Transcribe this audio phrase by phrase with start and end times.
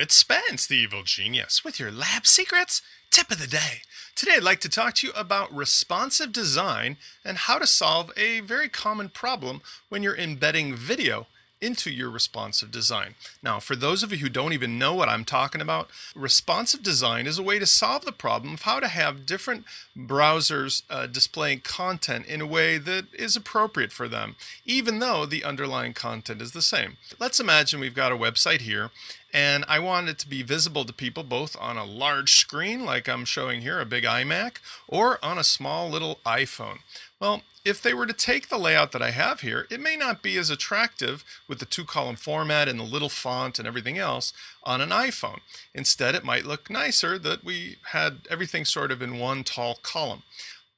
[0.00, 3.82] It's Spence, the evil genius, with your lab secrets tip of the day.
[4.14, 8.38] Today, I'd like to talk to you about responsive design and how to solve a
[8.38, 11.26] very common problem when you're embedding video
[11.60, 13.14] into your responsive design.
[13.42, 17.26] Now, for those of you who don't even know what I'm talking about, responsive design
[17.26, 19.64] is a way to solve the problem of how to have different
[19.96, 25.42] browsers uh, displaying content in a way that is appropriate for them, even though the
[25.42, 26.96] underlying content is the same.
[27.18, 28.90] Let's imagine we've got a website here
[29.32, 33.08] and I want it to be visible to people both on a large screen like
[33.08, 36.78] I'm showing here, a big iMac, or on a small little iPhone.
[37.20, 40.22] Well, if they were to take the layout that I have here, it may not
[40.22, 44.32] be as attractive with the two column format and the little font and everything else
[44.62, 45.40] on an iPhone.
[45.74, 50.22] Instead, it might look nicer that we had everything sort of in one tall column.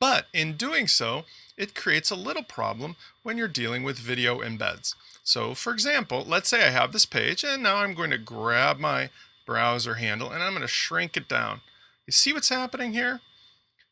[0.00, 1.24] But in doing so,
[1.56, 4.94] it creates a little problem when you're dealing with video embeds.
[5.30, 8.80] So for example, let's say I have this page and now I'm going to grab
[8.80, 9.10] my
[9.46, 11.60] browser handle and I'm going to shrink it down.
[12.04, 13.20] You see what's happening here?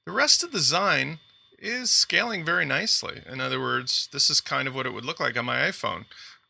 [0.05, 1.21] The rest of the design
[1.57, 3.23] is scaling very nicely.
[3.25, 6.07] In other words, this is kind of what it would look like on my iPhone.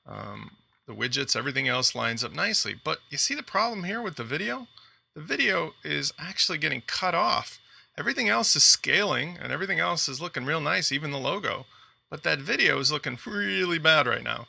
[0.06, 0.53] Um,
[0.86, 2.75] the widgets, everything else lines up nicely.
[2.83, 4.69] But you see the problem here with the video?
[5.14, 7.59] The video is actually getting cut off.
[7.98, 11.66] Everything else is scaling and everything else is looking real nice, even the logo.
[12.09, 14.47] But that video is looking really bad right now.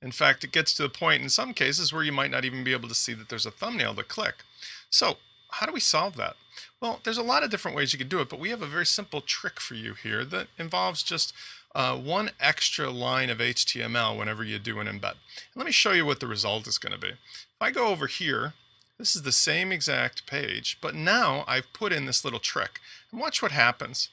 [0.00, 2.62] In fact, it gets to the point in some cases where you might not even
[2.62, 4.44] be able to see that there's a thumbnail to click.
[4.90, 5.16] So
[5.50, 6.36] how do we solve that?
[6.80, 8.66] Well, there's a lot of different ways you could do it, but we have a
[8.66, 11.32] very simple trick for you here that involves just
[11.74, 15.12] uh, one extra line of HTML whenever you do an embed.
[15.12, 17.08] And let me show you what the result is going to be.
[17.08, 18.54] If I go over here,
[18.98, 22.80] this is the same exact page, but now I've put in this little trick.
[23.10, 24.08] And watch what happens.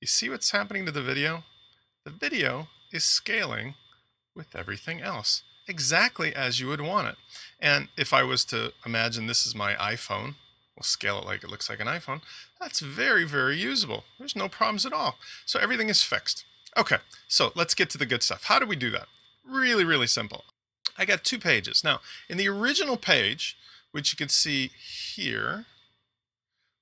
[0.00, 1.44] You see what's happening to the video?
[2.04, 3.74] The video is scaling
[4.36, 7.16] with everything else, exactly as you would want it.
[7.58, 10.34] And if I was to imagine this is my iPhone,
[10.76, 12.20] we'll scale it like it looks like an iPhone,
[12.60, 14.04] that's very, very usable.
[14.18, 15.16] There's no problems at all.
[15.44, 16.44] So everything is fixed.
[16.76, 18.44] Okay, so let's get to the good stuff.
[18.44, 19.06] How do we do that?
[19.48, 20.44] Really, really simple.
[20.98, 21.82] I got two pages.
[21.82, 23.56] Now, in the original page,
[23.92, 25.64] which you can see here,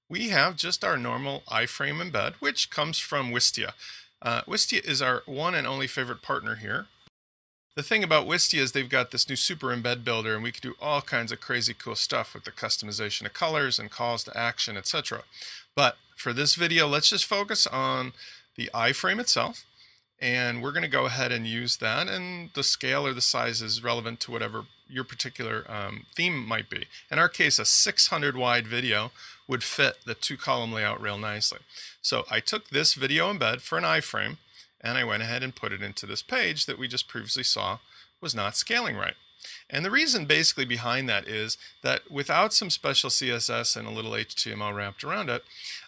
[0.09, 3.73] we have just our normal iframe embed, which comes from Wistia.
[4.21, 6.87] Uh, Wistia is our one and only favorite partner here.
[7.77, 10.63] The thing about Wistia is they've got this new super embed builder and we can
[10.63, 14.37] do all kinds of crazy cool stuff with the customization of colors and calls to
[14.37, 15.23] action, etc.
[15.75, 18.13] But for this video, let's just focus on
[18.55, 19.65] the iframe itself.
[20.21, 22.09] And we're going to go ahead and use that.
[22.09, 26.71] And the scale or the size is relevant to whatever your particular um, theme might
[26.71, 26.87] be.
[27.11, 29.11] In our case, a 600 wide video
[29.49, 31.59] would fit the two column layout real nicely.
[32.01, 34.37] So I took this video embed for an iframe
[34.85, 37.79] and I went ahead and put it into this page that we just previously saw
[38.21, 39.15] was not scaling right.
[39.69, 44.13] And the reason basically behind that is that without some special CSS and a little
[44.13, 45.43] HTML wrapped around it,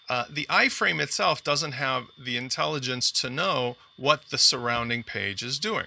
[0.08, 5.58] uh, the iframe itself doesn't have the intelligence to know what the surrounding page is
[5.58, 5.86] doing.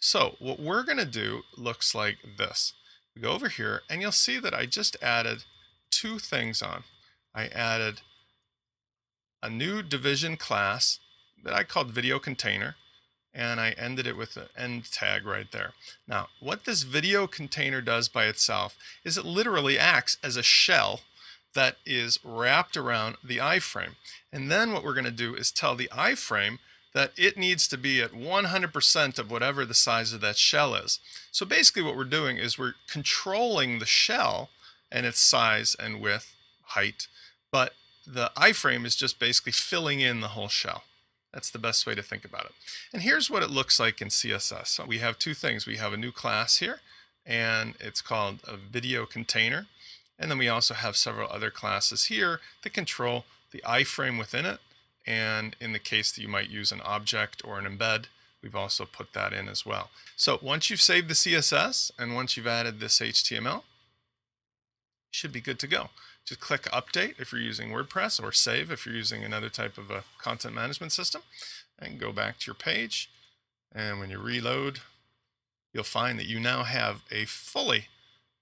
[0.00, 2.72] So what we're going to do looks like this.
[3.14, 5.44] We go over here and you'll see that I just added
[5.90, 6.84] two things on.
[7.34, 8.00] I added
[9.42, 11.00] a new division class
[11.42, 12.76] that I called video container
[13.36, 15.72] and I ended it with an end tag right there.
[16.08, 21.00] Now, what this video container does by itself is it literally acts as a shell
[21.54, 23.96] that is wrapped around the iframe.
[24.32, 26.58] And then what we're going to do is tell the iframe
[26.94, 30.98] that it needs to be at 100% of whatever the size of that shell is.
[31.30, 34.48] So basically what we're doing is we're controlling the shell
[34.90, 36.34] and its size and width,
[36.68, 37.06] height,
[37.52, 37.74] but
[38.06, 40.84] the iframe is just basically filling in the whole shell.
[41.36, 42.52] That's the best way to think about it.
[42.94, 44.68] And here's what it looks like in CSS.
[44.68, 45.66] So we have two things.
[45.66, 46.80] We have a new class here,
[47.26, 49.66] and it's called a video container.
[50.18, 54.60] And then we also have several other classes here that control the iframe within it.
[55.06, 58.06] And in the case that you might use an object or an embed,
[58.42, 59.90] we've also put that in as well.
[60.16, 63.62] So once you've saved the CSS and once you've added this HTML, you
[65.10, 65.90] should be good to go.
[66.26, 69.90] Just click update if you're using WordPress or save if you're using another type of
[69.90, 71.22] a content management system
[71.78, 73.08] and go back to your page.
[73.72, 74.80] And when you reload,
[75.72, 77.86] you'll find that you now have a fully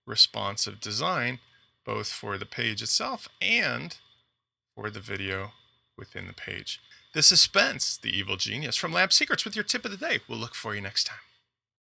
[0.07, 1.41] responsive design,
[1.85, 3.97] both for the page itself and
[4.75, 5.53] for the video
[5.97, 6.81] within the page.
[7.13, 10.21] This is Spence, the evil genius from Lab Secrets with your tip of the day.
[10.27, 11.19] We'll look for you next time.